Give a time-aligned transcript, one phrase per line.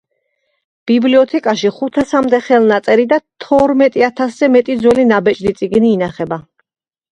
[0.91, 6.45] ბიბლიოთეკაში ხუთასამდე ხელნაწერი და თორმეტი ათასზე მეტი ძველი ნაბეჭდი წიგნი ინახება.